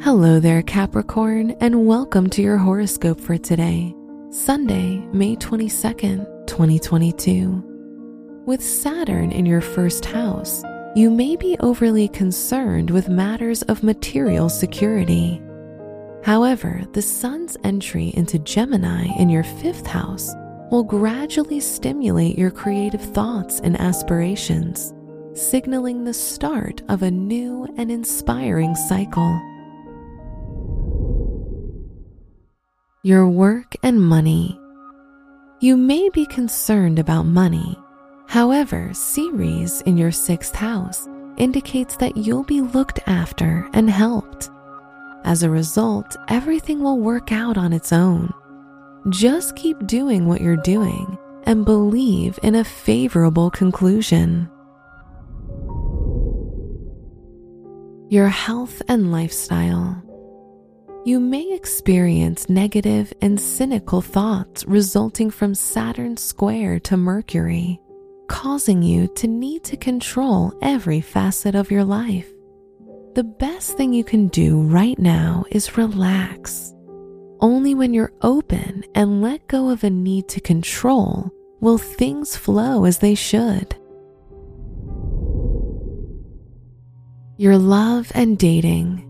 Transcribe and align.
Hello 0.00 0.38
there, 0.38 0.62
Capricorn, 0.62 1.56
and 1.60 1.84
welcome 1.84 2.30
to 2.30 2.40
your 2.40 2.56
horoscope 2.56 3.20
for 3.20 3.36
today, 3.36 3.92
Sunday, 4.30 4.98
May 5.12 5.34
22nd, 5.34 6.46
2022. 6.46 8.42
With 8.46 8.62
Saturn 8.62 9.32
in 9.32 9.44
your 9.44 9.60
first 9.60 10.04
house, 10.04 10.62
you 10.94 11.10
may 11.10 11.34
be 11.34 11.56
overly 11.58 12.06
concerned 12.06 12.90
with 12.90 13.08
matters 13.08 13.62
of 13.62 13.82
material 13.82 14.48
security. 14.48 15.42
However, 16.22 16.84
the 16.92 17.02
sun's 17.02 17.56
entry 17.64 18.12
into 18.14 18.38
Gemini 18.38 19.06
in 19.18 19.28
your 19.28 19.44
fifth 19.44 19.88
house 19.88 20.32
will 20.70 20.84
gradually 20.84 21.58
stimulate 21.58 22.38
your 22.38 22.52
creative 22.52 23.02
thoughts 23.02 23.58
and 23.58 23.78
aspirations, 23.80 24.94
signaling 25.34 26.04
the 26.04 26.14
start 26.14 26.82
of 26.88 27.02
a 27.02 27.10
new 27.10 27.66
and 27.76 27.90
inspiring 27.90 28.76
cycle. 28.76 29.42
Your 33.08 33.26
work 33.26 33.74
and 33.82 33.98
money. 33.98 34.60
You 35.60 35.78
may 35.78 36.10
be 36.10 36.26
concerned 36.26 36.98
about 36.98 37.22
money. 37.22 37.78
However, 38.26 38.92
Ceres 38.92 39.80
in 39.86 39.96
your 39.96 40.12
sixth 40.12 40.54
house 40.54 41.08
indicates 41.38 41.96
that 41.96 42.18
you'll 42.18 42.44
be 42.44 42.60
looked 42.60 43.00
after 43.06 43.66
and 43.72 43.88
helped. 43.88 44.50
As 45.24 45.42
a 45.42 45.48
result, 45.48 46.18
everything 46.28 46.82
will 46.82 46.98
work 46.98 47.32
out 47.32 47.56
on 47.56 47.72
its 47.72 47.94
own. 47.94 48.30
Just 49.08 49.56
keep 49.56 49.86
doing 49.86 50.26
what 50.26 50.42
you're 50.42 50.56
doing 50.56 51.16
and 51.44 51.64
believe 51.64 52.38
in 52.42 52.56
a 52.56 52.62
favorable 52.62 53.50
conclusion. 53.50 54.50
Your 58.10 58.28
health 58.28 58.82
and 58.86 59.10
lifestyle. 59.10 60.04
You 61.08 61.20
may 61.20 61.54
experience 61.54 62.50
negative 62.50 63.14
and 63.22 63.40
cynical 63.40 64.02
thoughts 64.02 64.66
resulting 64.66 65.30
from 65.30 65.54
Saturn 65.54 66.18
square 66.18 66.78
to 66.80 66.98
Mercury, 66.98 67.80
causing 68.28 68.82
you 68.82 69.08
to 69.14 69.26
need 69.26 69.64
to 69.64 69.78
control 69.78 70.52
every 70.60 71.00
facet 71.00 71.54
of 71.54 71.70
your 71.70 71.82
life. 71.82 72.30
The 73.14 73.24
best 73.24 73.78
thing 73.78 73.94
you 73.94 74.04
can 74.04 74.28
do 74.28 74.60
right 74.60 74.98
now 74.98 75.46
is 75.50 75.78
relax. 75.78 76.74
Only 77.40 77.74
when 77.74 77.94
you're 77.94 78.12
open 78.20 78.84
and 78.94 79.22
let 79.22 79.48
go 79.48 79.70
of 79.70 79.84
a 79.84 79.88
need 79.88 80.28
to 80.28 80.42
control 80.42 81.32
will 81.60 81.78
things 81.78 82.36
flow 82.36 82.84
as 82.84 82.98
they 82.98 83.14
should. 83.14 83.74
Your 87.38 87.56
love 87.56 88.12
and 88.14 88.36
dating. 88.36 89.07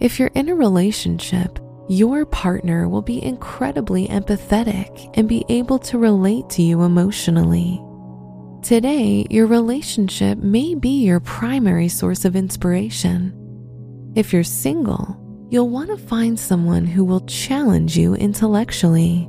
If 0.00 0.18
you're 0.18 0.30
in 0.34 0.48
a 0.48 0.54
relationship, 0.54 1.58
your 1.86 2.24
partner 2.24 2.88
will 2.88 3.02
be 3.02 3.22
incredibly 3.22 4.08
empathetic 4.08 5.10
and 5.12 5.28
be 5.28 5.44
able 5.50 5.78
to 5.80 5.98
relate 5.98 6.48
to 6.50 6.62
you 6.62 6.84
emotionally. 6.84 7.82
Today, 8.62 9.26
your 9.28 9.46
relationship 9.46 10.38
may 10.38 10.74
be 10.74 11.04
your 11.04 11.20
primary 11.20 11.88
source 11.88 12.24
of 12.24 12.34
inspiration. 12.34 13.34
If 14.14 14.32
you're 14.32 14.42
single, 14.42 15.18
you'll 15.50 15.68
want 15.68 15.90
to 15.90 15.98
find 15.98 16.40
someone 16.40 16.86
who 16.86 17.04
will 17.04 17.26
challenge 17.26 17.98
you 17.98 18.14
intellectually. 18.14 19.28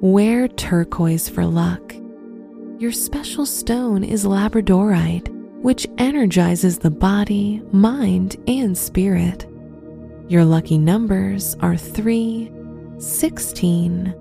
Wear 0.00 0.48
turquoise 0.48 1.28
for 1.28 1.46
luck. 1.46 1.94
Your 2.78 2.90
special 2.90 3.46
stone 3.46 4.02
is 4.02 4.24
labradorite 4.24 5.33
which 5.64 5.86
energizes 5.96 6.78
the 6.78 6.90
body, 6.90 7.62
mind, 7.72 8.36
and 8.46 8.76
spirit. 8.76 9.46
Your 10.28 10.44
lucky 10.44 10.76
numbers 10.76 11.56
are 11.60 11.74
3, 11.74 12.52
16, 12.98 14.14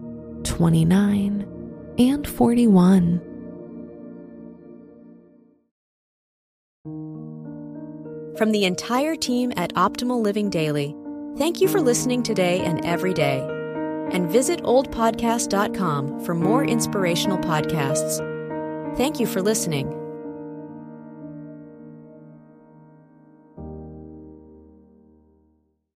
29, 0.43 1.95
and 1.99 2.25
41. 2.25 3.21
From 8.37 8.51
the 8.53 8.63
entire 8.63 9.17
team 9.17 9.51
at 9.57 9.73
Optimal 9.73 10.21
Living 10.21 10.49
Daily, 10.49 10.95
thank 11.37 11.59
you 11.59 11.67
for 11.67 11.81
listening 11.81 12.23
today 12.23 12.61
and 12.61 12.85
every 12.85 13.13
day. 13.13 13.45
And 14.13 14.29
visit 14.29 14.63
oldpodcast.com 14.63 16.23
for 16.23 16.35
more 16.35 16.63
inspirational 16.63 17.37
podcasts. 17.39 18.25
Thank 18.95 19.19
you 19.19 19.27
for 19.27 19.41
listening. 19.41 20.02